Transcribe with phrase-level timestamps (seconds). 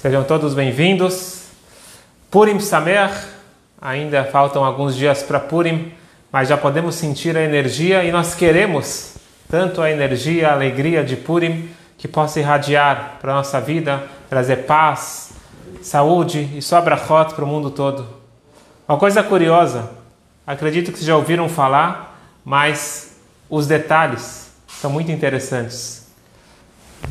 [0.00, 1.46] Sejam todos bem-vindos.
[2.30, 3.10] Purim Samer,
[3.82, 5.92] ainda faltam alguns dias para Purim,
[6.30, 9.14] mas já podemos sentir a energia e nós queremos
[9.50, 14.58] tanto a energia, a alegria de Purim que possa irradiar para a nossa vida, trazer
[14.66, 15.32] paz,
[15.82, 18.06] saúde e só brachot para o mundo todo.
[18.88, 19.90] Uma coisa curiosa,
[20.46, 23.16] acredito que vocês já ouviram falar, mas
[23.50, 26.06] os detalhes são muito interessantes.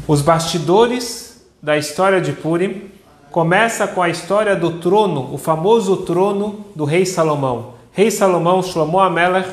[0.08, 1.27] Os bastidores
[1.62, 2.92] da história de Purim
[3.32, 7.76] começa com a história do trono, o famoso trono do rei Salomão.
[7.92, 9.50] Rei Salomão, Shlomo Amelech,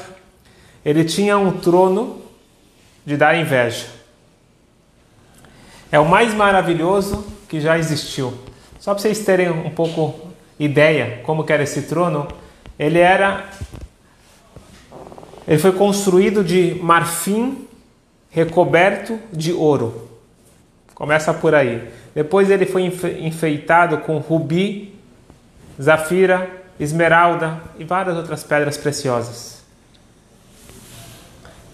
[0.84, 2.23] ele tinha um trono
[3.05, 3.87] de dar inveja.
[5.91, 8.34] É o mais maravilhoso que já existiu.
[8.78, 10.28] Só para vocês terem um pouco
[10.59, 12.28] ideia como era esse trono,
[12.78, 13.48] ele era
[15.47, 17.69] ele foi construído de marfim
[18.30, 20.09] recoberto de ouro.
[20.95, 21.89] Começa por aí.
[22.14, 22.84] Depois ele foi
[23.20, 24.95] enfeitado com rubi,
[25.80, 29.62] zafira, esmeralda e várias outras pedras preciosas.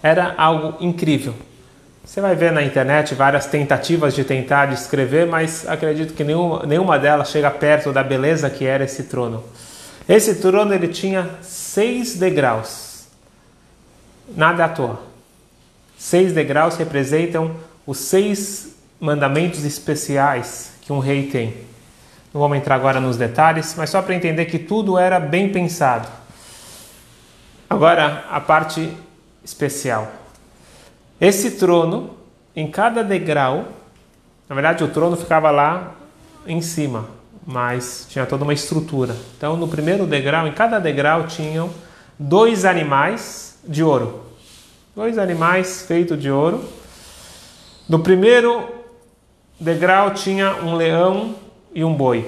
[0.01, 1.35] Era algo incrível.
[2.03, 6.97] Você vai ver na internet várias tentativas de tentar descrever, mas acredito que nenhuma, nenhuma
[6.97, 9.43] delas chega perto da beleza que era esse trono.
[10.09, 13.05] Esse trono ele tinha seis degraus.
[14.35, 14.99] Nada à toa.
[15.97, 21.55] Seis degraus representam os seis mandamentos especiais que um rei tem.
[22.31, 26.07] Não vamos entrar agora nos detalhes, mas só para entender que tudo era bem pensado.
[27.67, 28.95] Agora, a parte
[29.43, 30.11] especial.
[31.19, 32.11] Esse trono,
[32.55, 33.69] em cada degrau,
[34.47, 35.95] na verdade o trono ficava lá
[36.45, 37.07] em cima,
[37.45, 39.15] mas tinha toda uma estrutura.
[39.35, 41.71] Então, no primeiro degrau, em cada degrau tinham
[42.19, 44.25] dois animais de ouro.
[44.95, 46.63] Dois animais feitos de ouro.
[47.89, 48.80] No primeiro
[49.61, 51.35] degrau tinha um leão
[51.73, 52.27] e um boi.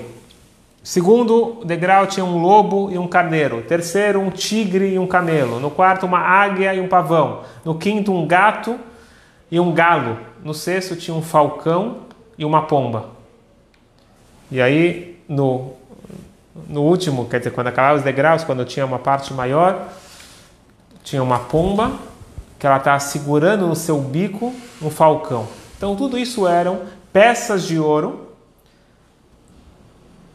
[0.83, 3.63] Segundo degrau tinha um lobo e um carneiro.
[3.63, 5.59] Terceiro, um tigre e um camelo.
[5.59, 7.41] No quarto, uma águia e um pavão.
[7.65, 8.79] No quinto, um gato
[9.49, 10.19] e um galo.
[10.43, 12.01] No sexto, tinha um falcão
[12.37, 13.09] e uma pomba.
[14.51, 15.73] E aí, no,
[16.67, 19.87] no último, quer dizer, quando acabava os degraus, quando tinha uma parte maior,
[21.03, 21.93] tinha uma pomba
[22.59, 25.47] que ela estava segurando no seu bico um falcão.
[25.77, 26.81] Então, tudo isso eram
[27.13, 28.33] peças de ouro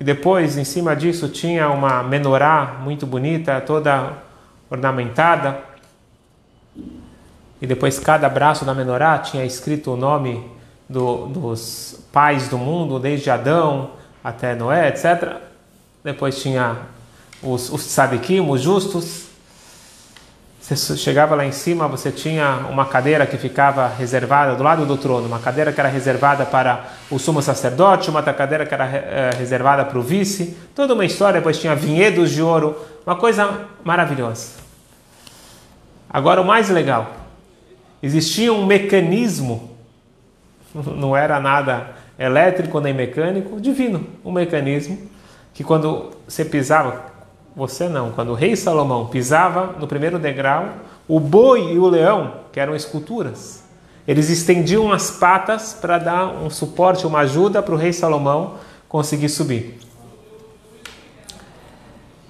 [0.01, 4.13] e depois, em cima disso, tinha uma menorá muito bonita, toda
[4.71, 5.61] ornamentada.
[7.61, 10.49] E depois, cada braço da menorá tinha escrito o nome
[10.89, 13.91] do, dos pais do mundo, desde Adão
[14.23, 15.37] até Noé, etc.
[16.05, 16.77] Depois tinha
[17.43, 19.28] os, os tzadikim, os justos.
[20.69, 24.99] Você chegava lá em cima, você tinha uma cadeira que ficava reservada do lado do
[24.99, 29.31] trono, uma cadeira que era reservada para o sumo sacerdote, uma cadeira que era é,
[29.39, 34.59] reservada para o vice, toda uma história, depois tinha vinhedos de ouro, uma coisa maravilhosa.
[36.11, 37.13] Agora o mais legal,
[38.03, 39.71] existia um mecanismo,
[40.75, 44.99] não era nada elétrico nem mecânico, divino, um mecanismo
[45.55, 47.07] que quando você pisava,
[47.59, 48.13] você não.
[48.13, 50.69] Quando o rei Salomão pisava no primeiro degrau,
[51.09, 53.65] o boi e o leão, que eram esculturas,
[54.07, 58.55] eles estendiam as patas para dar um suporte, uma ajuda para o rei Salomão
[58.89, 59.81] conseguir subir.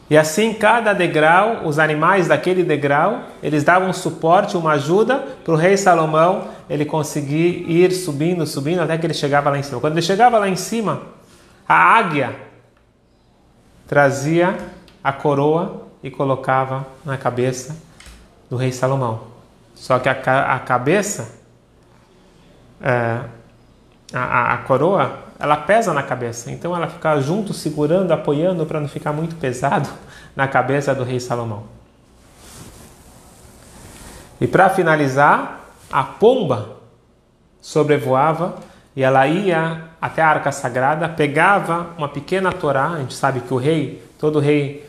[0.08, 5.56] E assim, cada degrau, os animais daquele degrau, eles davam suporte, uma ajuda para o
[5.56, 9.78] rei Salomão ele conseguir ir subindo, subindo, até que ele chegava lá em cima.
[9.78, 11.02] Quando ele chegava lá em cima,
[11.68, 12.34] a águia
[13.86, 14.56] trazia
[15.02, 17.76] a coroa e colocava na cabeça
[18.48, 19.22] do rei Salomão.
[19.74, 20.12] Só que a,
[20.54, 21.30] a cabeça,
[22.80, 23.20] é,
[24.12, 26.50] a, a, coroa, ela pesa na cabeça.
[26.50, 29.88] Então ela fica junto, segurando, apoiando para não ficar muito pesado
[30.34, 31.64] na cabeça do rei Salomão.
[34.40, 35.60] E para finalizar,
[35.90, 36.76] a pomba
[37.60, 38.56] sobrevoava
[38.94, 42.88] e ela ia até a arca sagrada, pegava uma pequena Torá.
[42.90, 44.87] A gente sabe que o rei, todo rei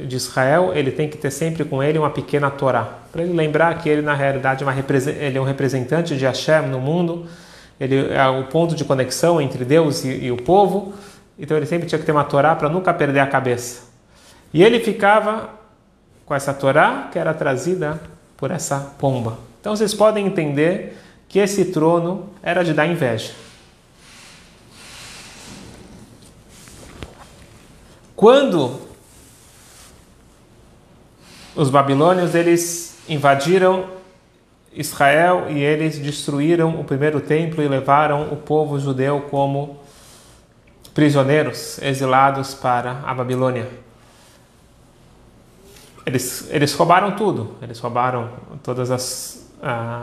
[0.00, 3.78] de Israel, ele tem que ter sempre com ele uma pequena Torá, para ele lembrar
[3.78, 4.74] que ele na realidade é, uma,
[5.18, 7.26] ele é um representante de Hashem no mundo,
[7.78, 10.94] ele é o ponto de conexão entre Deus e, e o povo,
[11.38, 13.84] então ele sempre tinha que ter uma Torá para nunca perder a cabeça.
[14.52, 15.50] E ele ficava
[16.24, 18.00] com essa Torá que era trazida
[18.36, 19.38] por essa pomba.
[19.60, 20.96] Então vocês podem entender
[21.28, 23.32] que esse trono era de dar inveja.
[28.14, 28.85] Quando
[31.56, 33.86] os babilônios eles invadiram
[34.72, 39.78] Israel e eles destruíram o primeiro templo e levaram o povo judeu como
[40.92, 43.68] prisioneiros exilados para a Babilônia.
[46.04, 48.30] Eles, eles roubaram tudo, eles roubaram
[48.62, 49.50] todas as,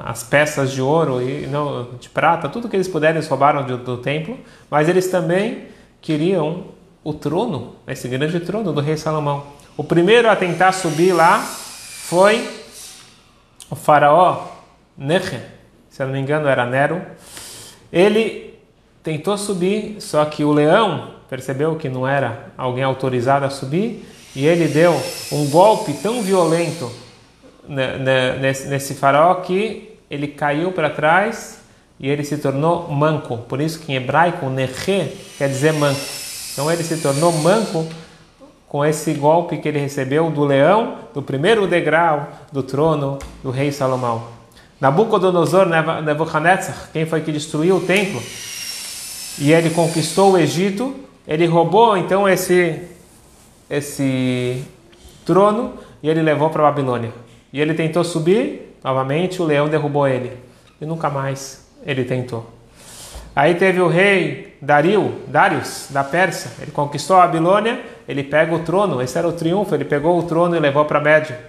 [0.05, 3.77] as peças de ouro e não de prata, tudo que eles puderam eles roubaram do,
[3.77, 4.37] do templo,
[4.69, 5.67] mas eles também
[6.01, 6.65] queriam
[7.03, 9.62] o trono, esse grande trono do rei Salomão.
[9.75, 12.47] O primeiro a tentar subir lá foi
[13.71, 14.49] o faraó
[14.95, 15.39] Neche,
[15.89, 17.01] se eu não me engano era Nero.
[17.91, 18.53] Ele
[19.01, 24.45] tentou subir, só que o leão percebeu que não era alguém autorizado a subir e
[24.45, 24.93] ele deu
[25.31, 26.91] um golpe tão violento
[28.69, 31.61] nesse faraó que ele caiu para trás
[31.99, 33.39] e ele se tornou manco.
[33.39, 35.99] Por isso que em hebraico, neche quer dizer manco.
[36.51, 37.87] Então ele se tornou manco
[38.73, 43.71] com esse golpe que ele recebeu do leão, do primeiro degrau do trono do rei
[43.71, 44.23] Salomão.
[44.81, 45.67] Nabucodonosor
[46.03, 48.19] Nebuchadnezzar, quem foi que destruiu o templo,
[49.37, 50.95] e ele conquistou o Egito,
[51.27, 52.81] ele roubou então esse
[53.69, 54.63] esse
[55.23, 57.11] trono e ele levou para a Babilônia.
[57.53, 60.35] E ele tentou subir, novamente o leão derrubou ele.
[60.81, 62.51] E nunca mais ele tentou.
[63.35, 66.51] Aí teve o rei Dario, Darius, da Pérsia.
[66.61, 70.23] Ele conquistou a Babilônia, ele pega o trono, esse era o triunfo, ele pegou o
[70.23, 71.39] trono e levou para a Média.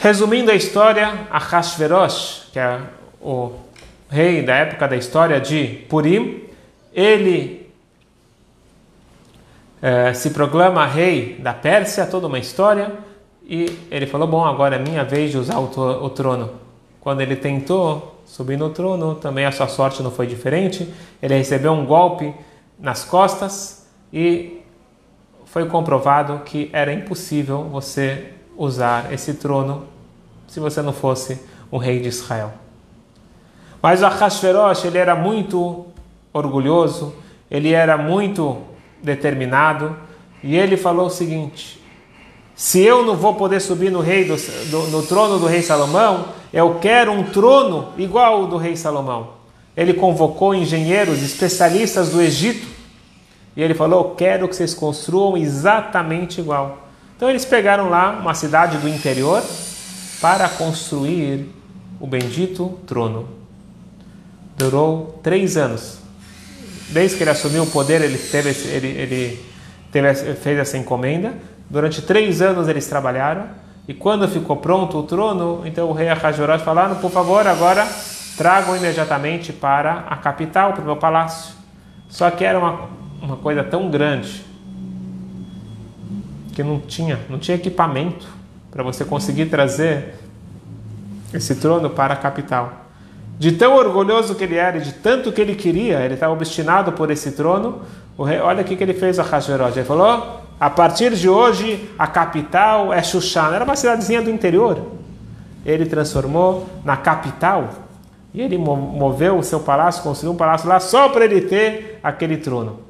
[0.00, 2.78] Resumindo a história, Ahasverosh, que é
[3.20, 3.52] o
[4.10, 6.44] rei da época da história de Purim,
[6.92, 7.70] ele
[9.82, 12.92] é, se proclama rei da Pérsia, toda uma história,
[13.46, 15.66] e ele falou: Bom, agora é minha vez de usar o,
[16.04, 16.52] o trono.
[17.00, 20.92] Quando ele tentou subir no trono, também a sua sorte não foi diferente.
[21.22, 22.34] Ele recebeu um golpe
[22.76, 24.60] nas costas e
[25.44, 29.84] foi comprovado que era impossível você usar esse trono
[30.48, 31.40] se você não fosse
[31.70, 32.52] o rei de Israel.
[33.80, 35.86] Mas o Ahasverosh, ele era muito
[36.32, 37.14] orgulhoso,
[37.48, 38.58] ele era muito
[39.00, 39.96] determinado,
[40.42, 41.80] e ele falou o seguinte:
[42.52, 44.34] se eu não vou poder subir no, rei do,
[44.72, 49.34] do, no trono do rei Salomão, eu quero um trono igual ao do rei Salomão.
[49.76, 52.66] Ele convocou engenheiros, especialistas do Egito,
[53.56, 56.88] e ele falou: eu quero que vocês construam exatamente igual.
[57.16, 59.42] Então eles pegaram lá uma cidade do interior
[60.20, 61.48] para construir
[62.00, 63.28] o bendito trono.
[64.56, 66.04] Durou três anos
[66.90, 69.44] desde que ele assumiu o poder, ele, teve, ele, ele
[69.90, 71.34] teve, fez essa encomenda.
[71.68, 73.46] Durante três anos eles trabalharam.
[73.86, 77.86] E quando ficou pronto o trono, então o rei Ahasverosh falaram: por favor, agora
[78.36, 81.54] tragam imediatamente para a capital, para o meu palácio.
[82.08, 82.88] Só que era uma,
[83.20, 84.44] uma coisa tão grande
[86.54, 88.26] que não tinha, não tinha equipamento
[88.70, 90.14] para você conseguir trazer
[91.32, 92.84] esse trono para a capital.
[93.38, 96.92] De tão orgulhoso que ele era e de tanto que ele queria, ele estava obstinado
[96.92, 97.82] por esse trono.
[98.22, 99.76] Rei, olha o que ele fez a Hashverosh.
[99.76, 103.52] Ele falou: a partir de hoje a capital é Shushan.
[103.52, 104.92] Era uma cidadezinha do interior.
[105.66, 107.70] Ele transformou na capital
[108.32, 112.36] e ele moveu o seu palácio, construiu um palácio lá só para ele ter aquele
[112.36, 112.80] trono.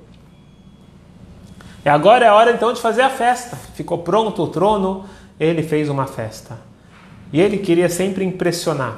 [1.84, 3.56] E agora é a hora então de fazer a festa.
[3.74, 5.04] Ficou pronto o trono,
[5.38, 6.58] ele fez uma festa.
[7.32, 8.96] E ele queria sempre impressionar.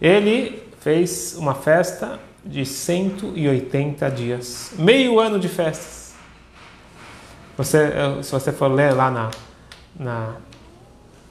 [0.00, 6.14] Ele fez uma festa de 180 dias, meio ano de festas.
[7.56, 9.30] Você, eh, se você for ler lá na,
[9.98, 10.34] na,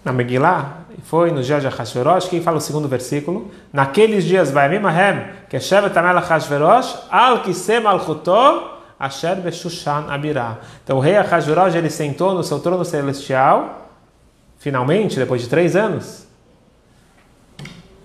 [0.03, 4.77] na Megillah, foi no dia de Hashverosh, quem fala o segundo versículo, naqueles dias, vai
[4.77, 7.99] Mahem, que Shevet Amelach Hashverosh, al kisem al
[8.99, 10.57] asher beshushan abirá.
[10.83, 13.89] Então o rei Hashverosh, ele sentou no seu trono celestial,
[14.57, 16.27] finalmente, depois de três anos,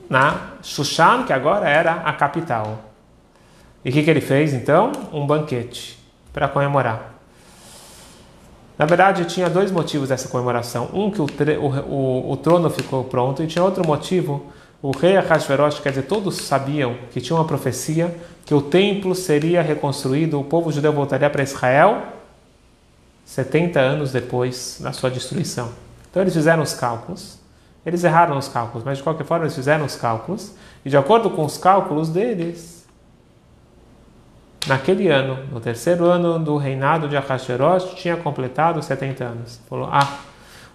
[0.09, 2.92] na Shushan, que agora era a capital.
[3.85, 4.93] E o que, que ele fez então?
[5.13, 5.99] Um banquete
[6.33, 7.15] para comemorar.
[8.79, 10.89] Na verdade, tinha dois motivos dessa comemoração.
[10.93, 11.27] Um, que o,
[11.89, 14.47] o, o, trono ficou pronto, e tinha outro motivo.
[14.81, 19.63] O rei Ahasverosh, quer dizer, todos sabiam que tinha uma profecia que o templo seria
[19.63, 22.03] reconstruído, o povo judeu voltaria para Israel
[23.25, 25.71] 70 anos depois da sua destruição.
[26.11, 27.43] Então eles fizeram os cálculos
[27.85, 30.53] eles erraram os cálculos, mas de qualquer forma eles fizeram os cálculos,
[30.85, 32.82] e de acordo com os cálculos deles,
[34.67, 39.61] naquele ano, no terceiro ano do reinado de Ahasverosh, tinha completado 70 anos.
[39.69, 40.21] Falou: Ah,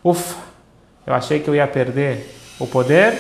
[0.04, 0.38] ufa,
[1.06, 3.18] eu achei que eu ia perder o poder,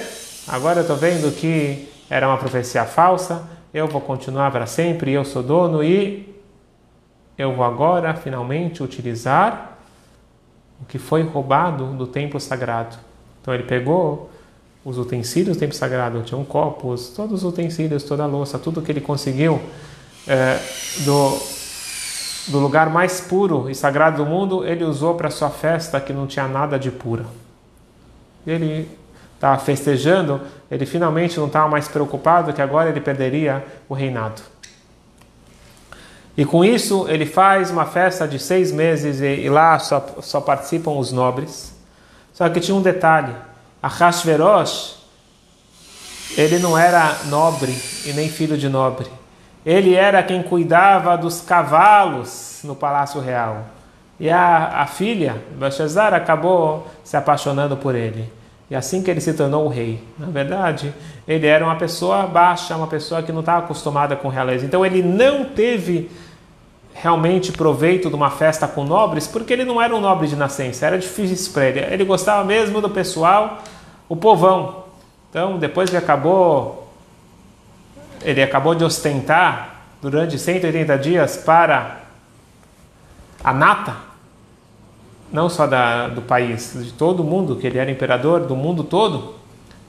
[0.48, 5.24] agora eu estou vendo que era uma profecia falsa, eu vou continuar para sempre, eu
[5.24, 6.36] sou dono e
[7.38, 9.78] eu vou agora finalmente utilizar
[10.82, 12.98] o que foi roubado do templo sagrado.
[13.42, 14.30] Então ele pegou
[14.84, 18.92] os utensílios do templo sagrado, tinham copos, todos os utensílios, toda a louça, tudo que
[18.92, 19.62] ele conseguiu
[20.28, 20.60] é,
[21.00, 21.40] do,
[22.48, 26.28] do lugar mais puro e sagrado do mundo, ele usou para sua festa que não
[26.28, 27.26] tinha nada de pura.
[28.46, 28.90] Ele
[29.36, 34.42] estava festejando, ele finalmente não estava mais preocupado que agora ele perderia o reinado.
[36.36, 40.40] E com isso ele faz uma festa de seis meses e, e lá só, só
[40.40, 41.76] participam os nobres.
[42.34, 43.34] Só que tinha um detalhe
[43.82, 44.98] Ahasverosh,
[46.38, 49.17] ele não era nobre e nem filho de nobre.
[49.68, 53.66] Ele era quem cuidava dos cavalos no palácio real.
[54.18, 58.32] E a, a filha, Belshazzar, acabou se apaixonando por ele.
[58.70, 60.02] E assim que ele se tornou o rei.
[60.18, 60.94] Na verdade,
[61.28, 64.66] ele era uma pessoa baixa, uma pessoa que não estava acostumada com realeza.
[64.66, 66.10] Então ele não teve
[66.94, 70.86] realmente proveito de uma festa com nobres, porque ele não era um nobre de nascença,
[70.86, 71.80] era difícil para ele.
[71.82, 73.62] Ele gostava mesmo do pessoal,
[74.08, 74.86] o povão.
[75.30, 76.87] Então, depois que acabou,
[78.22, 82.02] ele acabou de ostentar durante 180 dias para
[83.44, 83.96] a nata,
[85.32, 89.36] não só da, do país, de todo mundo, que ele era imperador do mundo todo.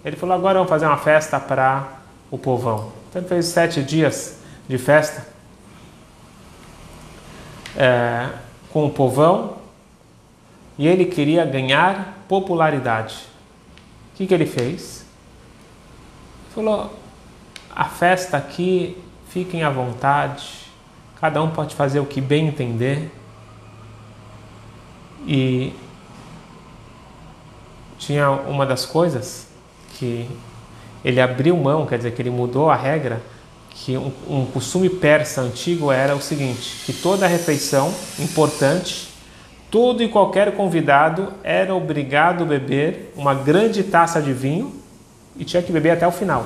[0.05, 1.89] Ele falou: agora vamos fazer uma festa para
[2.31, 2.93] o povão.
[3.09, 5.27] Então, ele fez sete dias de festa
[7.77, 8.29] é,
[8.71, 9.57] com o povão
[10.79, 13.25] e ele queria ganhar popularidade.
[14.13, 15.05] O que, que ele fez?
[16.55, 16.93] Falou:
[17.79, 20.49] a festa aqui, fiquem à vontade,
[21.21, 23.09] cada um pode fazer o que bem entender.
[25.25, 25.73] E
[27.97, 29.47] tinha uma das coisas
[29.95, 30.29] que
[31.05, 33.23] ele abriu mão, quer dizer, que ele mudou a regra
[33.71, 39.09] que um, um, costume persa antigo era o seguinte: que toda refeição importante,
[39.71, 44.75] todo e qualquer convidado era obrigado a beber uma grande taça de vinho
[45.37, 46.45] e tinha que beber até o final.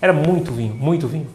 [0.00, 1.28] Era muito vinho, muito vinho.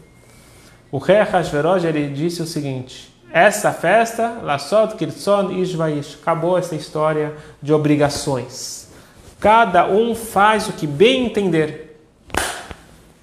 [0.90, 7.34] O rei Hashverosh ele disse o seguinte: essa festa, Lasot Kirtzon Ishvaish, acabou essa história
[7.62, 8.88] de obrigações.
[9.40, 11.98] Cada um faz o que bem entender.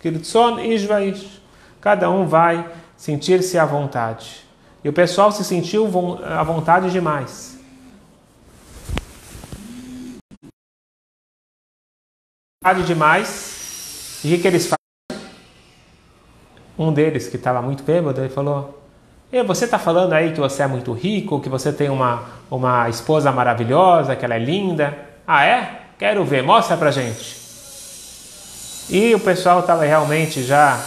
[0.01, 1.39] Kirtzon Ishvaish.
[1.79, 2.67] Cada um vai
[2.97, 4.43] sentir-se à vontade.
[4.83, 5.87] E o pessoal se sentiu
[6.25, 7.57] à vontade demais.
[12.85, 14.19] Demais.
[14.23, 14.78] E o que eles fazem?
[16.79, 18.81] Um deles, que estava muito bêbado, ele falou:
[19.31, 22.89] e você está falando aí que você é muito rico, que você tem uma, uma
[22.89, 24.97] esposa maravilhosa, que ela é linda.
[25.27, 25.81] Ah, é?
[25.99, 27.37] Quero ver, mostra pra gente.
[28.89, 30.81] E o pessoal estava realmente já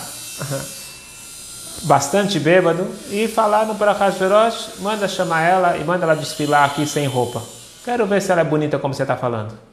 [1.84, 7.06] bastante bêbado, e falaram para Hashverosh, manda chamar ela e manda ela desfilar aqui sem
[7.06, 7.42] roupa.
[7.84, 9.71] Quero ver se ela é bonita como você está falando.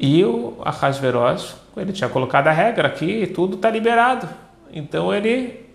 [0.00, 4.26] E o Ahasverosh, ele tinha colocado a regra aqui, tudo está liberado.
[4.72, 5.68] Então ele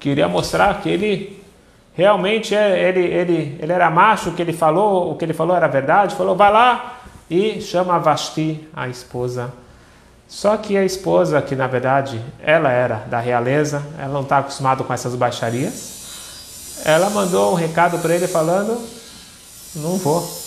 [0.00, 1.44] queria mostrar que ele
[1.92, 5.54] realmente é, ele, ele, ele era macho, o que ele falou, o que ele falou
[5.54, 6.14] era verdade.
[6.14, 9.52] Falou, vai lá e chama Vasti, a esposa
[10.28, 14.82] só que a esposa, que na verdade ela era da realeza, ela não está acostumada
[14.82, 18.80] com essas baixarias, ela mandou um recado para ele falando:
[19.76, 20.43] Não vou.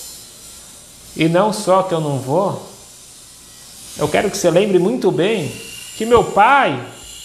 [1.18, 2.62] E não só que eu não vou,
[3.98, 5.52] eu quero que você lembre muito bem
[5.96, 6.80] que meu pai,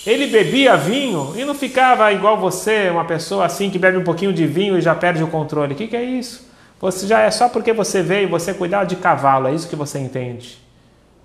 [0.06, 4.32] ele bebia vinho e não ficava igual você, uma pessoa assim que bebe um pouquinho
[4.32, 5.74] de vinho e já perde o controle.
[5.74, 6.50] O que, que é isso?
[6.80, 9.98] Você já é só porque você veio, você cuidava de cavalo, é isso que você
[9.98, 10.58] entende.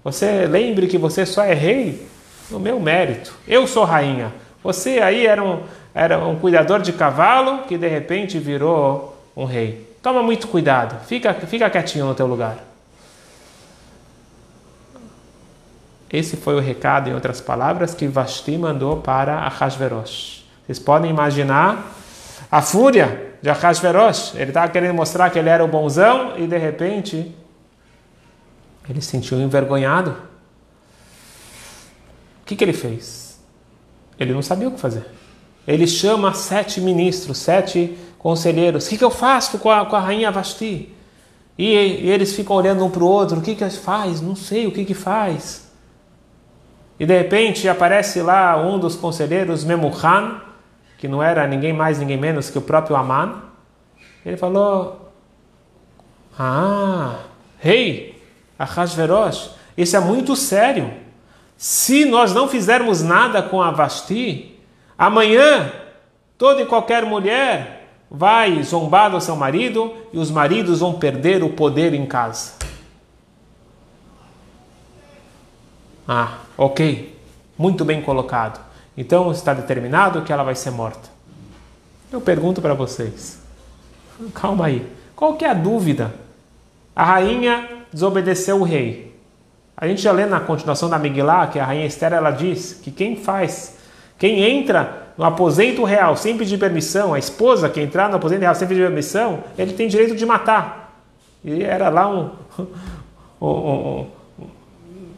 [0.03, 2.05] Você lembre que você só é rei
[2.51, 3.33] no meu mérito.
[3.47, 4.33] Eu sou rainha.
[4.61, 5.61] Você aí era um,
[5.95, 9.95] era um cuidador de cavalo que de repente virou um rei.
[10.01, 10.99] Toma muito cuidado.
[11.05, 12.57] Fica, fica quietinho no teu lugar.
[16.11, 20.43] Esse foi o recado, em outras palavras, que Vashti mandou para Ahasverosh.
[20.65, 21.93] Vocês podem imaginar
[22.51, 24.33] a fúria de Ahasverosh.
[24.35, 27.35] Ele estava querendo mostrar que ele era o bonzão e de repente
[28.89, 30.11] ele se sentiu envergonhado.
[32.41, 33.39] O que, que ele fez?
[34.17, 35.05] Ele não sabia o que fazer.
[35.67, 38.85] Ele chama sete ministros, sete conselheiros.
[38.85, 40.93] O que, que eu faço com a, com a rainha Vasti?
[41.57, 43.39] E, e, eles ficam olhando um para o outro.
[43.39, 44.21] O que, que faz?
[44.21, 45.71] Não sei o que, que faz.
[46.99, 50.41] E de repente aparece lá um dos conselheiros, Memuhan,
[50.97, 53.43] que não era ninguém mais, ninguém menos que o próprio Aman.
[54.25, 55.11] Ele falou:
[56.37, 57.19] Ah,
[57.59, 58.21] rei,
[58.57, 60.91] Ahasverosh, isso é muito sério.
[61.55, 64.59] Se nós não fizermos nada com a Vasti,
[64.97, 65.71] amanhã
[66.37, 67.76] toda e qualquer mulher
[68.09, 72.53] vai zombar do seu marido e os maridos vão perder o poder em casa.
[76.07, 77.17] Ah, ok.
[77.57, 78.59] Muito bem colocado.
[78.95, 81.09] Então está determinado que ela vai ser morta.
[82.11, 83.39] Eu pergunto para vocês.
[84.33, 84.87] Calma aí.
[85.15, 86.13] Qual que é a dúvida?
[86.95, 89.15] A rainha desobedeceu o rei.
[89.75, 92.89] A gente já lê na continuação da Miguelá que a rainha Esther ela diz que
[92.89, 93.77] quem faz
[94.17, 98.55] quem entra no aposento real sem pedir permissão, a esposa que entrar no aposento real
[98.55, 101.01] sem pedir permissão, ele tem direito de matar.
[101.43, 102.31] E era lá um,
[103.41, 104.07] um, um,
[104.39, 104.47] um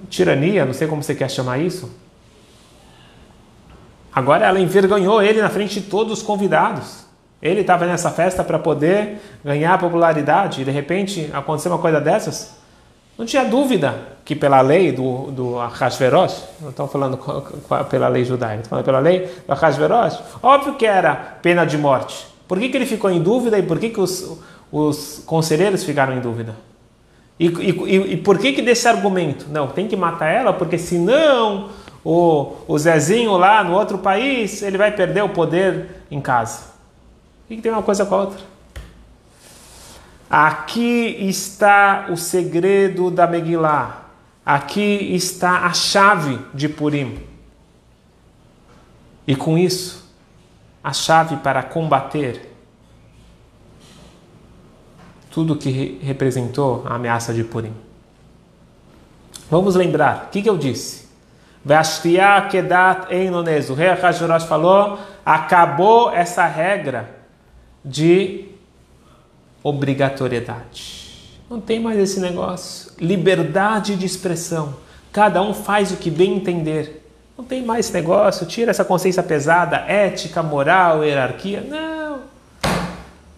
[0.09, 1.89] tirania, não sei como você quer chamar isso.
[4.13, 7.05] Agora ela envergonhou ele na frente de todos os convidados.
[7.41, 12.57] Ele estava nessa festa para poder ganhar popularidade e de repente aconteceu uma coisa dessas.
[13.19, 17.19] Não tinha dúvida que pela lei do, do Ahasverosh, não estou falando
[17.89, 22.25] pela lei judaica, estou falando pela lei do Ahasverosh, óbvio que era pena de morte.
[22.47, 24.39] Por que, que ele ficou em dúvida e por que, que os,
[24.71, 26.55] os conselheiros ficaram em dúvida?
[27.37, 29.47] E, e, e, por que, que desse argumento?
[29.49, 31.71] Não, tem que matar ela, porque senão
[32.05, 36.69] o, o Zezinho lá no outro país ele vai perder o poder em casa.
[37.49, 38.39] Que tem uma coisa com a outra?
[40.29, 44.03] Aqui está o segredo da Megillah.
[44.45, 47.19] Aqui está a chave de Purim.
[49.25, 50.07] E com isso,
[50.83, 52.49] a chave para combater
[55.31, 57.73] tudo que representou a ameaça de Purim.
[59.49, 61.09] Vamos lembrar, o que, que eu disse?
[61.63, 63.69] Vashtia Kedat Einones.
[63.69, 67.17] O rei Hashverosh falou, acabou essa regra
[67.83, 68.49] de
[69.63, 70.99] obrigatoriedade.
[71.49, 72.91] Não tem mais esse negócio.
[72.99, 74.75] Liberdade de expressão.
[75.11, 77.05] Cada um faz o que bem entender.
[77.37, 78.45] Não tem mais esse negócio.
[78.45, 81.61] Tira essa consciência pesada, ética, moral, hierarquia.
[81.61, 82.19] Não.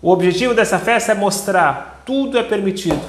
[0.01, 3.01] O objetivo dessa festa é mostrar tudo é permitido.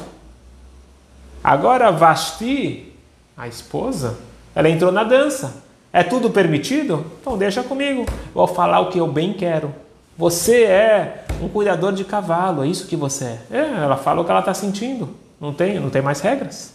[1.42, 2.92] Agora Vasti,
[3.36, 4.18] a esposa,
[4.54, 5.62] ela entrou na dança.
[5.92, 7.04] É tudo permitido?
[7.20, 8.06] Então deixa comigo.
[8.32, 9.74] Vou falar o que eu bem quero.
[10.16, 13.40] Você é um cuidador de cavalo, é isso que você é.
[13.50, 15.08] É, ela fala o que ela está sentindo.
[15.40, 16.74] Não tem, não tem mais regras.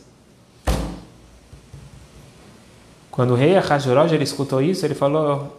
[3.09, 5.57] Quando o rei Ahasveroj ele escutou isso, ele falou: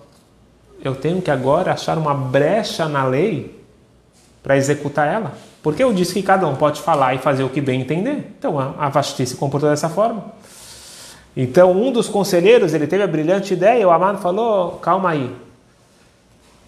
[0.82, 3.58] Eu tenho que agora achar uma brecha na lei
[4.42, 5.32] para executar ela.
[5.62, 8.32] Porque eu disse que cada um pode falar e fazer o que bem entender.
[8.38, 10.26] Então a Vasti se comportou dessa forma.
[11.36, 13.88] Então um dos conselheiros ele teve a brilhante ideia.
[13.88, 15.34] O Amado falou: Calma aí,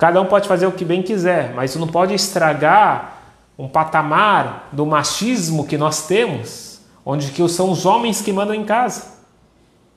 [0.01, 3.19] Cada um pode fazer o que bem quiser, mas isso não pode estragar
[3.59, 8.65] um patamar do machismo que nós temos, onde que são os homens que mandam em
[8.65, 9.19] casa.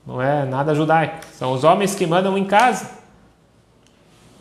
[0.05, 2.91] Não é nada judaico, são os homens que mandam em casa.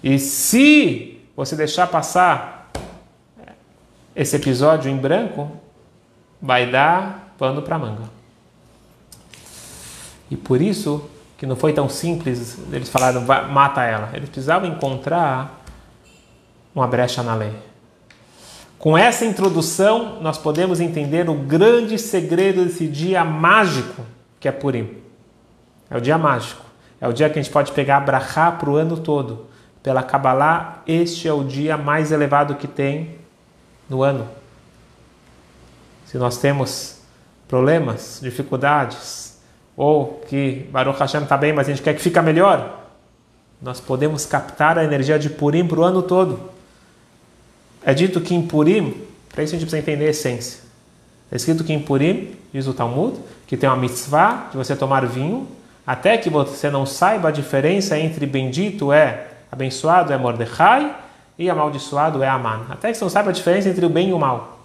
[0.03, 2.73] E se você deixar passar
[4.17, 5.49] esse episódio em branco,
[6.41, 8.11] vai dar pano para manga.
[10.29, 11.09] E por isso
[11.43, 14.11] que não foi tão simples, eles falaram, mata ela.
[14.15, 15.61] Eles precisavam encontrar
[16.73, 17.53] uma brecha na lei.
[18.79, 24.07] Com essa introdução, nós podemos entender o grande segredo desse dia mágico
[24.39, 24.99] que é Purim.
[25.91, 26.63] É o dia mágico.
[27.01, 29.49] É o dia que a gente pode pegar Brachá para o ano todo.
[29.83, 33.17] Pela Kabbalah, este é o dia mais elevado que tem
[33.91, 34.29] no ano.
[36.07, 37.01] Se nós temos
[37.49, 39.22] problemas, dificuldades,
[39.77, 42.81] ou que Baruch Hashem está bem, mas a gente quer que fique melhor,
[43.61, 46.51] nós podemos captar a energia de Purim para o ano todo.
[47.85, 48.95] É dito que em Purim,
[49.33, 50.61] para isso a gente precisa entender a essência.
[51.31, 55.07] É escrito que em Purim, diz o Talmud, que tem uma mitzvah de você tomar
[55.07, 55.49] vinho,
[55.87, 60.97] até que você não saiba a diferença entre bendito é abençoado é Mordecai
[61.39, 62.67] e amaldiçoado é Aman.
[62.69, 64.61] Até que você não saiba a diferença entre o bem e o mal.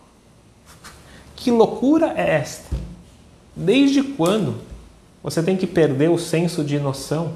[1.35, 2.75] Que loucura é esta?
[3.55, 4.66] Desde quando
[5.21, 7.33] você tem que perder o senso de noção.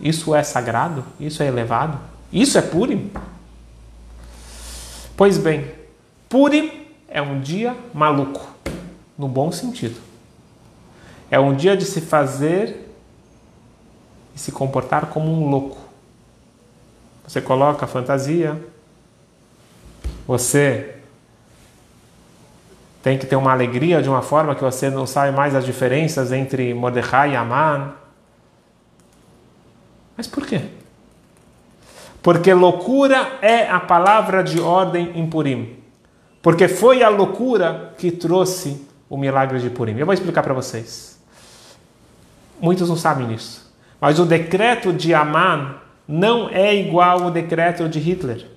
[0.00, 1.04] Isso é sagrado?
[1.18, 1.98] Isso é elevado?
[2.32, 3.10] Isso é Purim?
[5.16, 5.70] Pois bem,
[6.28, 8.46] Purim é um dia maluco,
[9.16, 9.98] no bom sentido.
[11.30, 12.92] É um dia de se fazer
[14.34, 15.78] e se comportar como um louco.
[17.26, 18.62] Você coloca fantasia,
[20.26, 20.95] você
[23.06, 26.32] tem que ter uma alegria de uma forma que você não sabe mais as diferenças
[26.32, 27.92] entre Mordecai e Aman.
[30.16, 30.60] Mas por quê?
[32.20, 35.76] Porque loucura é a palavra de ordem em Purim.
[36.42, 39.96] Porque foi a loucura que trouxe o milagre de Purim.
[39.96, 41.16] Eu vou explicar para vocês.
[42.60, 43.72] Muitos não sabem disso.
[44.00, 45.76] Mas o decreto de Aman
[46.08, 48.48] não é igual ao decreto de Hitler.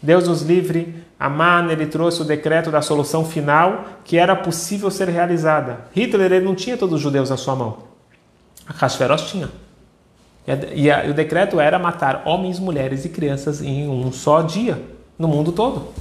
[0.00, 5.08] Deus nos livre Aman ele trouxe o decreto da solução final que era possível ser
[5.08, 5.80] realizada.
[5.92, 7.78] Hitler ele não tinha todos os judeus na sua mão.
[8.66, 9.50] A Hashverosh tinha.
[10.74, 14.82] E, a, e o decreto era matar homens, mulheres e crianças em um só dia,
[15.18, 15.92] no mundo todo.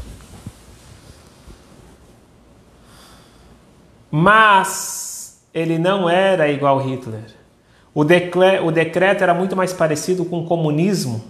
[4.10, 7.36] Mas ele não era igual Hitler.
[7.94, 11.26] O, o decreto era muito mais parecido com o comunismo,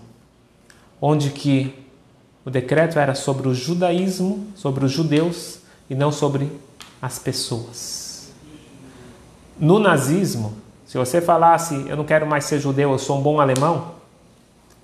[1.01, 1.86] onde que
[2.47, 6.49] o decreto era sobre o judaísmo, sobre os judeus e não sobre
[7.01, 8.31] as pessoas.
[9.59, 10.53] No nazismo,
[10.85, 13.95] se você falasse, eu não quero mais ser judeu, eu sou um bom alemão,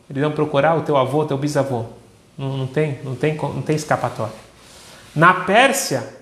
[0.09, 1.85] eles iam procurar o teu avô, teu bisavô.
[2.37, 4.35] Não, não, tem, não, tem, não tem escapatória.
[5.15, 6.17] Na Pérsia,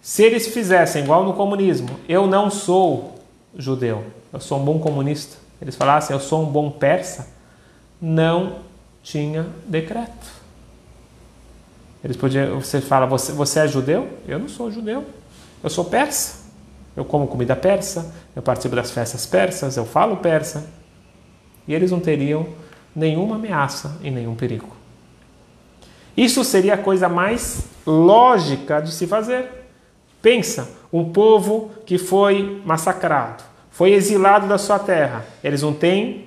[0.00, 3.22] se eles fizessem igual no comunismo, eu não sou
[3.54, 7.28] judeu, eu sou um bom comunista, eles falassem, eu sou um bom persa,
[8.00, 8.60] não
[9.02, 10.43] tinha decreto.
[12.04, 14.06] Eles podiam, você fala, você, você é judeu?
[14.28, 15.04] Eu não sou judeu.
[15.62, 16.44] Eu sou persa.
[16.96, 20.70] Eu como comida persa, eu participo das festas persas, eu falo persa.
[21.66, 22.46] E eles não teriam
[22.94, 24.68] nenhuma ameaça e nenhum perigo.
[26.16, 29.50] Isso seria a coisa mais lógica de se fazer.
[30.22, 35.24] Pensa, um povo que foi massacrado, foi exilado da sua terra.
[35.42, 36.26] Eles não têm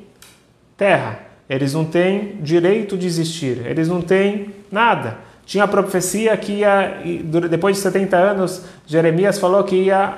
[0.75, 5.26] terra, eles não têm direito de existir, eles não têm nada.
[5.47, 7.01] Tinha a profecia que ia,
[7.49, 10.17] depois de 70 anos, Jeremias falou que ia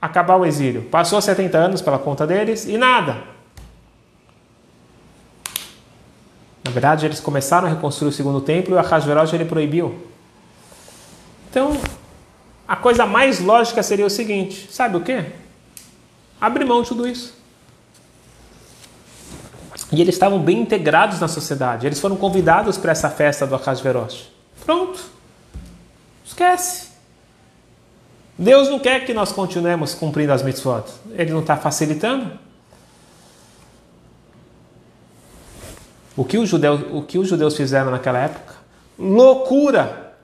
[0.00, 0.82] acabar o exílio.
[0.82, 3.16] Passou 70 anos pela conta deles e nada.
[6.64, 10.00] Na verdade, eles começaram a reconstruir o segundo templo e Ahasverosh ele proibiu.
[11.50, 11.76] Então,
[12.68, 15.24] a coisa mais lógica seria o seguinte: sabe o que?
[16.40, 17.36] Abre mão de tudo isso.
[19.90, 21.84] E eles estavam bem integrados na sociedade.
[21.84, 24.37] Eles foram convidados para essa festa do Ahasverosh.
[24.68, 25.00] Pronto.
[26.26, 26.88] Esquece.
[28.36, 30.84] Deus não quer que nós continuemos cumprindo as mitzvot.
[31.12, 32.38] Ele não está facilitando.
[36.14, 38.56] O que, os judeus, o que os judeus fizeram naquela época?
[38.98, 40.14] Loucura!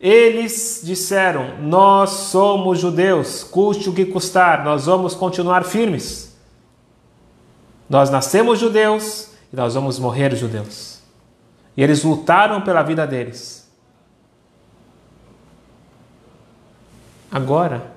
[0.00, 6.36] Eles disseram: Nós somos judeus, custe o que custar, nós vamos continuar firmes.
[7.88, 10.98] Nós nascemos judeus e nós vamos morrer judeus.
[11.76, 13.63] E eles lutaram pela vida deles.
[17.34, 17.90] Agora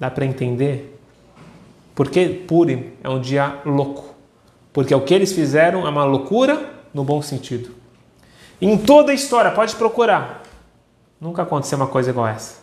[0.00, 0.98] dá para entender
[1.94, 4.14] porque Purim é um dia louco.
[4.72, 7.70] Porque o que eles fizeram é uma loucura no bom sentido.
[8.62, 10.42] Em toda a história, pode procurar.
[11.20, 12.62] Nunca aconteceu uma coisa igual essa.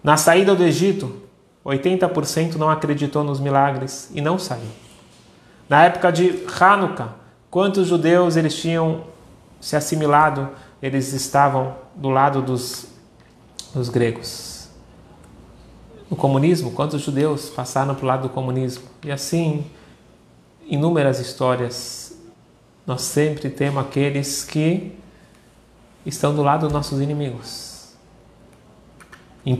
[0.00, 1.22] Na saída do Egito,
[1.66, 4.70] 80% não acreditou nos milagres e não saiu.
[5.68, 7.14] Na época de Hanukkah,
[7.50, 9.02] quantos judeus eles tinham
[9.60, 12.86] se assimilado, eles estavam do lado dos,
[13.74, 14.53] dos gregos
[16.14, 18.84] no comunismo, quantos judeus passaram para o lado do comunismo.
[19.02, 19.66] E assim,
[20.64, 22.16] inúmeras histórias.
[22.86, 24.92] Nós sempre temos aqueles que
[26.06, 27.94] estão do lado dos nossos inimigos.
[29.44, 29.56] Em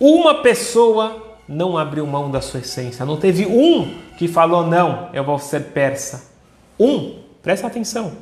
[0.00, 3.04] uma pessoa não abriu mão da sua essência.
[3.04, 6.30] Não teve um que falou: Não, eu vou ser persa.
[6.80, 8.12] Um, presta atenção.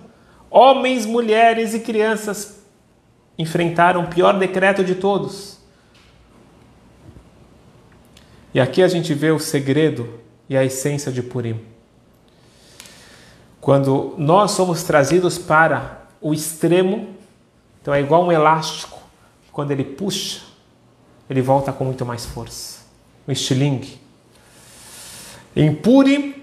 [0.51, 2.65] Homens, mulheres e crianças
[3.39, 5.55] enfrentaram o pior decreto de todos
[8.55, 11.61] e aqui a gente vê o segredo e a essência de Purim.
[13.61, 17.09] Quando nós somos trazidos para o extremo,
[17.83, 19.01] então é igual um elástico,
[19.51, 20.43] quando ele puxa,
[21.29, 22.83] ele volta com muito mais força.
[23.27, 23.99] O estilingue.
[25.57, 26.35] Em Purim,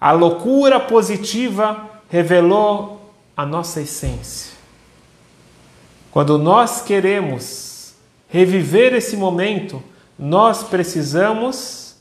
[0.00, 4.52] a loucura positiva revelou a nossa essência.
[6.10, 7.94] Quando nós queremos
[8.28, 9.82] reviver esse momento,
[10.18, 11.96] nós precisamos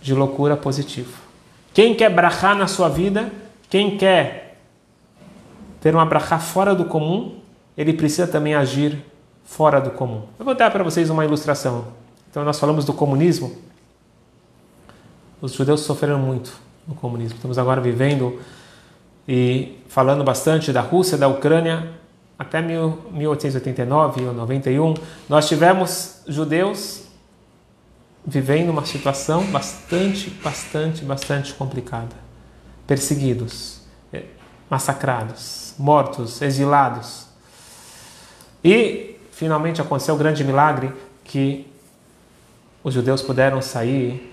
[0.00, 1.10] de loucura positiva.
[1.72, 3.32] Quem quer brachar na sua vida,
[3.68, 4.60] quem quer
[5.80, 7.40] ter uma brachá fora do comum,
[7.76, 9.02] ele precisa também agir
[9.44, 10.22] fora do comum.
[10.38, 11.88] Eu vou dar para vocês uma ilustração.
[12.30, 13.56] Então, nós falamos do comunismo.
[15.40, 17.36] Os judeus sofreram muito no comunismo.
[17.36, 18.40] Estamos agora vivendo
[19.26, 21.90] e falando bastante da Rússia, da Ucrânia
[22.44, 24.94] até 1889 ou 91,
[25.28, 27.02] nós tivemos judeus
[28.26, 32.16] vivendo uma situação bastante, bastante, bastante complicada.
[32.86, 34.24] Perseguidos, eh,
[34.70, 37.26] massacrados, mortos, exilados.
[38.62, 41.66] E finalmente aconteceu o grande milagre que
[42.82, 44.32] os judeus puderam sair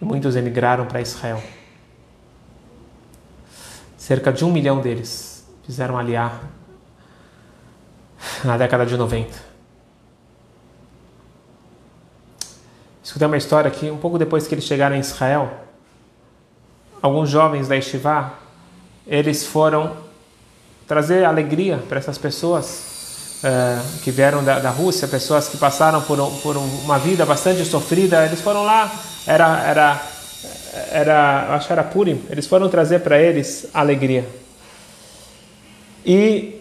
[0.00, 1.42] e muitos emigraram para Israel.
[3.96, 6.42] Cerca de um milhão deles fizeram aliar
[8.44, 9.50] na década de 90.
[13.02, 15.50] Escutei uma história que um pouco depois que eles chegaram em Israel,
[17.02, 18.34] alguns jovens da Estivá,
[19.06, 19.96] eles foram
[20.86, 26.18] trazer alegria para essas pessoas uh, que vieram da, da, Rússia, pessoas que passaram por,
[26.42, 28.24] por uma vida bastante sofrida.
[28.24, 28.92] Eles foram lá,
[29.26, 30.02] era, era,
[30.92, 34.24] era acho que era Purim, eles foram trazer para eles alegria.
[36.04, 36.59] E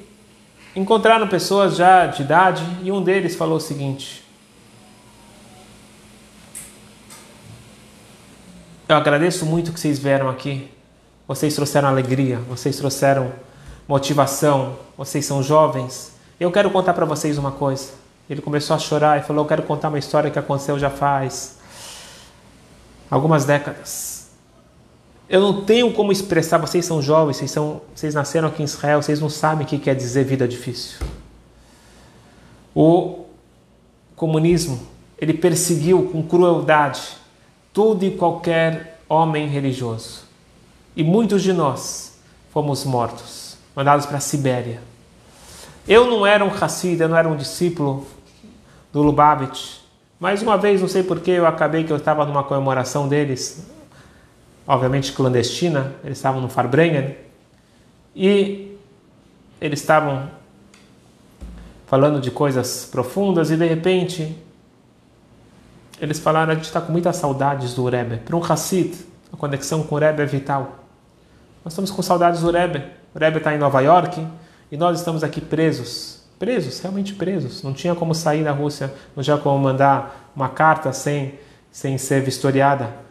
[0.79, 4.23] encontraram pessoas já de idade e um deles falou o seguinte:
[8.87, 10.67] Eu agradeço muito que vocês vieram aqui.
[11.27, 13.31] Vocês trouxeram alegria, vocês trouxeram
[13.87, 16.13] motivação, vocês são jovens.
[16.39, 17.91] Eu quero contar para vocês uma coisa.
[18.27, 21.59] Ele começou a chorar e falou: Eu quero contar uma história que aconteceu já faz
[23.11, 24.09] algumas décadas.
[25.29, 28.99] Eu não tenho como expressar, vocês são jovens, vocês, são, vocês nasceram aqui em Israel,
[28.99, 30.99] vocês não sabem o que quer dizer vida difícil.
[32.73, 33.25] O
[34.15, 34.79] comunismo,
[35.19, 37.01] ele perseguiu com crueldade
[37.71, 40.23] todo e qualquer homem religioso.
[40.95, 42.19] E muitos de nós
[42.51, 44.81] fomos mortos, mandados para a Sibéria.
[45.87, 48.07] Eu não era um Hassid, eu não era um discípulo
[48.91, 49.77] do Lubavitch.
[50.19, 53.63] Mais uma vez, não sei porquê, eu acabei que eu estava numa comemoração deles,
[54.69, 57.17] obviamente clandestina, eles estavam no Farbrengen,
[58.15, 58.77] e
[59.60, 60.29] eles estavam
[61.88, 64.38] falando de coisas profundas e de repente
[65.99, 68.17] eles falaram, a gente está com muitas saudades do Rebbe.
[68.17, 68.93] Para um Hassid,
[69.34, 70.86] a conexão com o Rebbe é vital.
[71.65, 72.84] Nós estamos com saudades do Rebbe.
[73.13, 74.25] O Rebbe está em Nova York
[74.71, 76.21] e nós estamos aqui presos.
[76.38, 77.63] Presos, realmente presos.
[77.63, 81.39] Não tinha como sair da Rússia, não tinha como mandar uma carta sem,
[81.71, 83.09] sem ser vistoriada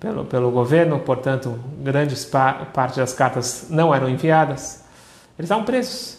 [0.00, 4.84] pelo, pelo governo, portanto, grandes pa parte das cartas não eram enviadas.
[5.38, 6.18] Eles estavam presos.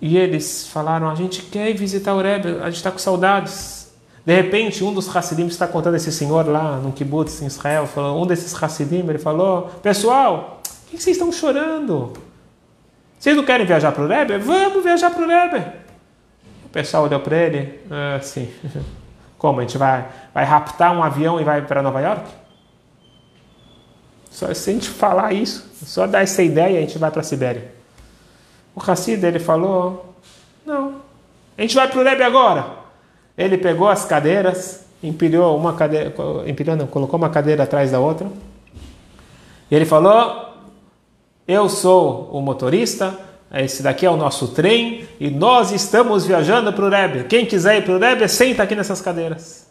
[0.00, 3.90] E eles falaram: a gente quer ir visitar o Rebbe, a gente está com saudades.
[4.24, 8.22] De repente, um dos Hassidim está contando esse senhor lá no kibbutz em Israel, falou,
[8.22, 12.12] um desses Hassidim, ele falou: Pessoal, por que vocês estão chorando?
[13.18, 14.38] Vocês não querem viajar para o Rebbe?
[14.38, 15.66] Vamos viajar para o Rebbe.
[16.64, 18.48] O pessoal olhou para ele: ah, Sim.
[19.40, 19.58] Como?
[19.58, 22.30] A gente vai, vai raptar um avião e vai para Nova York?
[24.30, 27.24] Só se a gente falar isso, só dar essa ideia, a gente vai para a
[27.24, 27.72] Sibéria.
[28.76, 30.14] O Hassid, ele falou,
[30.64, 30.96] não,
[31.56, 32.66] a gente vai para o Rebbe agora.
[33.36, 36.12] Ele pegou as cadeiras, empilhou uma cadeira,
[36.46, 38.30] empilhou não, colocou uma cadeira atrás da outra.
[39.70, 40.50] E ele falou,
[41.48, 43.18] eu sou o motorista,
[43.52, 47.24] esse daqui é o nosso trem e nós estamos viajando para o Rebbe.
[47.24, 49.66] Quem quiser ir para o Rebbe, senta aqui nessas cadeiras.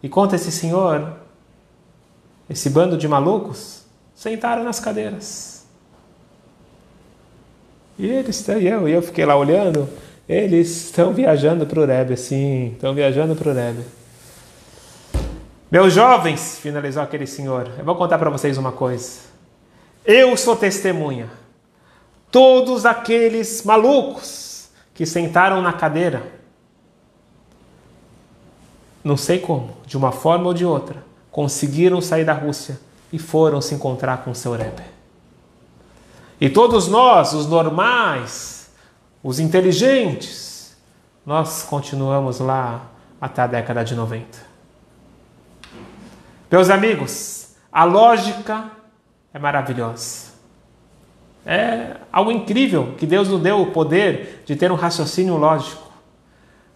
[0.00, 1.14] E conta esse senhor,
[2.48, 3.82] esse bando de malucos,
[4.14, 5.66] sentaram nas cadeiras.
[7.98, 9.88] E eles, e eu, e eu fiquei lá olhando,
[10.28, 13.82] eles estão viajando para o Rebbe, sim, estão viajando para o Rebbe.
[15.68, 19.18] Meus jovens, finalizou aquele senhor, eu vou contar para vocês uma coisa.
[20.04, 21.28] Eu sou testemunha.
[22.30, 26.22] Todos aqueles malucos que sentaram na cadeira,
[29.02, 32.80] não sei como, de uma forma ou de outra, conseguiram sair da Rússia
[33.12, 34.82] e foram se encontrar com o seu Rebbe.
[36.40, 38.70] E todos nós, os normais,
[39.22, 40.76] os inteligentes,
[41.24, 42.86] nós continuamos lá
[43.20, 44.38] até a década de 90.
[46.50, 48.70] Meus amigos, a lógica
[49.32, 50.27] é maravilhosa.
[51.50, 55.90] É algo incrível que Deus nos deu o poder de ter um raciocínio lógico.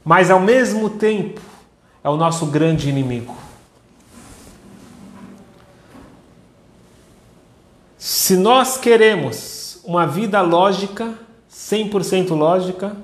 [0.02, 1.42] Mas ao mesmo tempo
[2.02, 3.36] é o nosso grande inimigo.
[7.98, 11.18] Se nós queremos uma vida lógica,
[11.52, 12.96] 100% lógica,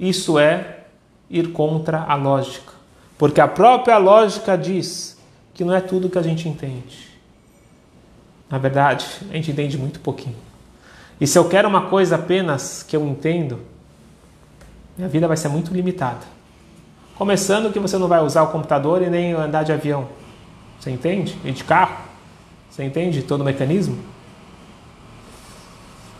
[0.00, 0.84] isso é
[1.28, 2.72] ir contra a lógica.
[3.18, 5.18] Porque a própria lógica diz
[5.52, 7.08] que não é tudo que a gente entende.
[8.48, 10.53] Na verdade, a gente entende muito pouquinho.
[11.20, 13.60] E se eu quero uma coisa apenas que eu entendo,
[14.96, 16.34] minha vida vai ser muito limitada.
[17.16, 20.08] Começando que você não vai usar o computador e nem andar de avião.
[20.78, 21.38] Você entende?
[21.44, 21.96] E de carro.
[22.68, 23.96] Você entende todo o mecanismo?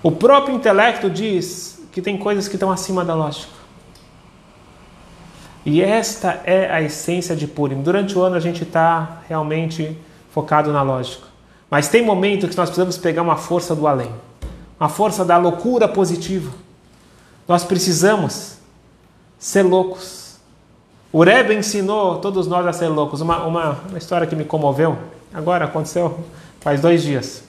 [0.02, 3.52] O próprio intelecto diz que tem coisas que estão acima da lógica.
[5.66, 7.82] E esta é a essência de Purim.
[7.82, 9.98] Durante o ano a gente está realmente
[10.30, 11.26] focado na lógica.
[11.70, 14.12] Mas tem momentos que nós precisamos pegar uma força do além
[14.84, 16.52] uma força da loucura positiva.
[17.48, 18.58] Nós precisamos
[19.38, 20.36] ser loucos.
[21.10, 23.22] O Rebbe ensinou todos nós a ser loucos.
[23.22, 24.98] Uma, uma, uma história que me comoveu,
[25.32, 26.22] agora aconteceu
[26.60, 27.44] faz dois dias.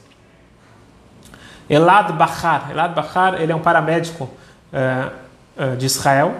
[1.70, 2.72] Elad Bahar.
[2.72, 5.12] Elad Bahar, ele é um paramédico uh,
[5.74, 6.36] uh, de Israel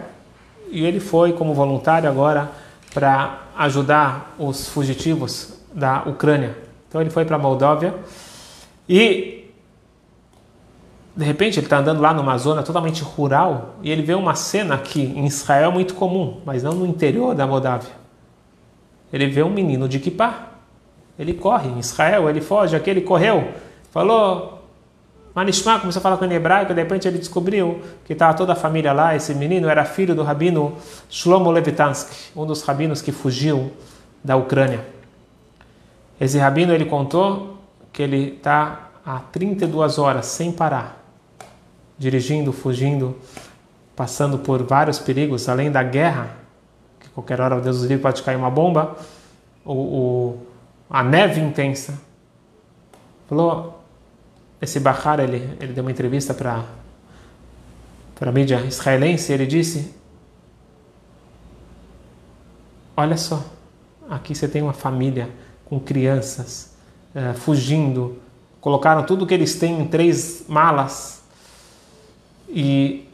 [0.72, 2.50] e ele foi como voluntário agora
[2.94, 6.56] para ajudar os fugitivos da Ucrânia.
[6.88, 7.94] Então ele foi para a Moldóvia
[8.88, 9.45] e
[11.16, 14.78] de repente ele está andando lá numa zona totalmente rural e ele vê uma cena
[14.78, 17.92] que em Israel é muito comum, mas não no interior da Moldávia.
[19.14, 20.50] Ele vê um menino de kippah.
[21.18, 23.54] Ele corre em Israel, ele foge, aquele correu,
[23.90, 24.56] falou,
[25.34, 28.52] Manishma começou a falar com ele em hebraico, de repente ele descobriu que estava toda
[28.54, 30.76] a família lá, esse menino era filho do rabino
[31.10, 33.72] Shlomo Levitansky, um dos rabinos que fugiu
[34.22, 34.86] da Ucrânia.
[36.20, 37.58] Esse rabino ele contou
[37.94, 41.05] que ele está há 32 horas sem parar,
[41.98, 43.18] dirigindo, fugindo,
[43.96, 46.36] passando por vários perigos, além da guerra,
[47.00, 48.96] que qualquer hora, Deus nos livre, pode cair uma bomba,
[49.66, 50.38] o,
[50.90, 52.00] a neve intensa.
[53.28, 53.84] Falou,
[54.62, 56.64] esse Bahar, ele, ele deu uma entrevista para
[58.16, 59.94] para a mídia israelense, ele disse,
[62.96, 63.44] olha só,
[64.10, 65.30] aqui você tem uma família
[65.66, 66.78] com crianças
[67.14, 68.18] uh, fugindo,
[68.62, 71.24] colocaram tudo que eles têm em três malas
[72.50, 73.08] e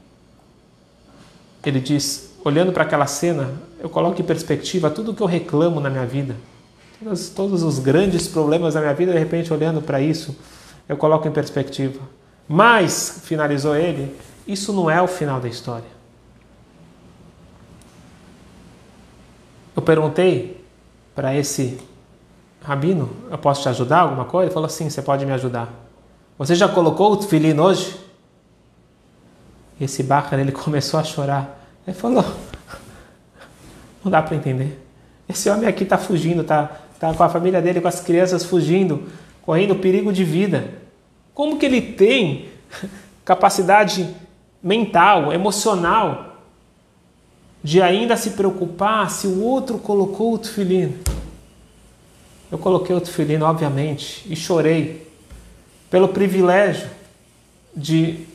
[1.64, 5.90] ele diz, olhando para aquela cena, eu coloco em perspectiva tudo que eu reclamo na
[5.90, 6.36] minha vida,
[7.04, 10.36] todos, todos os grandes problemas da minha vida, de repente olhando para isso,
[10.88, 12.00] eu coloco em perspectiva.
[12.48, 14.16] Mas, finalizou ele,
[14.48, 16.02] isso não é o final da história.
[19.76, 20.64] Eu perguntei
[21.16, 21.80] para esse
[22.64, 24.48] Rabino, eu posso te ajudar alguma coisa?
[24.48, 25.70] Ele falou, sim, você pode me ajudar.
[26.38, 28.01] Você já colocou o tefilin hoje?
[29.82, 31.60] Esse Bachar, ele começou a chorar.
[31.88, 32.24] Ele falou,
[34.04, 34.80] não dá para entender.
[35.28, 39.10] Esse homem aqui está fugindo, está tá com a família dele, com as crianças fugindo,
[39.42, 40.70] correndo perigo de vida.
[41.34, 42.50] Como que ele tem
[43.26, 44.16] capacidade
[44.62, 46.38] mental, emocional,
[47.64, 50.96] de ainda se preocupar se o outro colocou o tefilin?
[52.52, 55.08] Eu coloquei o tefilino, obviamente, e chorei
[55.90, 56.90] pelo privilégio
[57.76, 58.28] de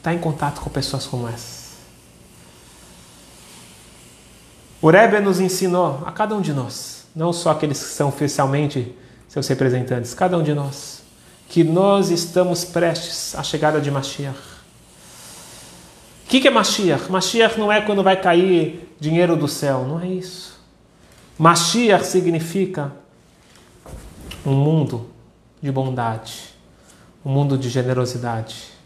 [0.00, 1.70] estar em contato com pessoas como essas.
[4.82, 8.96] O Rebbe nos ensinou a cada um de nós, não só aqueles que são oficialmente
[9.28, 11.02] seus representantes, cada um de nós,
[11.48, 14.38] que nós estamos prestes à chegada de Mashiach.
[16.24, 17.10] O que é Mashiach?
[17.10, 20.58] Mashiach não é quando vai cair dinheiro do céu, não é isso.
[21.38, 22.92] Mashiach significa
[24.46, 25.10] um mundo
[25.60, 26.54] de bondade,
[27.22, 28.79] um mundo de generosidade.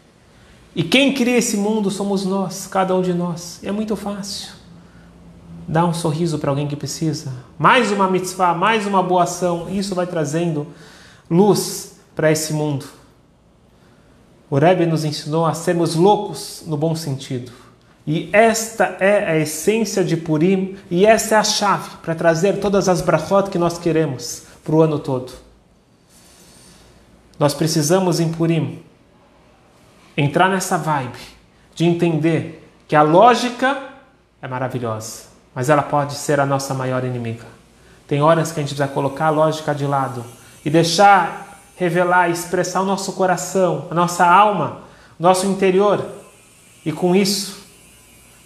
[0.75, 3.59] E quem cria esse mundo somos nós, cada um de nós.
[3.63, 4.53] É muito fácil.
[5.67, 7.31] Dar um sorriso para alguém que precisa.
[7.57, 9.69] Mais uma mitzvah, mais uma boa ação.
[9.69, 10.67] Isso vai trazendo
[11.31, 12.85] luz para esse mundo.
[14.49, 17.51] O Rebbe nos ensinou a sermos loucos no bom sentido
[18.07, 22.87] e esta é a essência de Purim e esta é a chave para trazer todas
[22.87, 25.33] as brachot que nós queremos para o ano todo.
[27.39, 28.83] Nós precisamos em Purim
[30.17, 31.17] entrar nessa vibe
[31.73, 33.77] de entender que a lógica
[34.41, 35.23] é maravilhosa,
[35.53, 37.45] mas ela pode ser a nossa maior inimiga.
[38.07, 40.23] Tem horas que a gente precisa colocar a lógica de lado
[40.63, 44.81] e deixar revelar, expressar o nosso coração, a nossa alma,
[45.19, 46.05] nosso interior.
[46.85, 47.65] E com isso,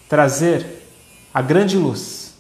[0.08, 0.88] trazer
[1.34, 2.34] a grande luz,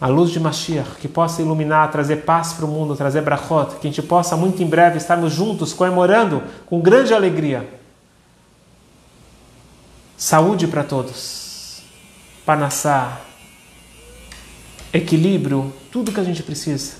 [0.00, 3.86] a luz de Mashiach, que possa iluminar, trazer paz para o mundo, trazer brachot, que
[3.86, 7.79] a gente possa muito em breve estarmos juntos comemorando com grande alegria.
[10.20, 11.80] Saúde para todos,
[12.44, 13.22] panassá,
[14.92, 16.96] equilíbrio, tudo que a gente precisa.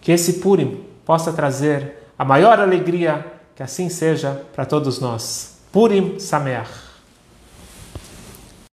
[0.00, 5.58] Que esse Purim possa trazer a maior alegria, que assim seja para todos nós.
[5.72, 6.91] Purim Sameach.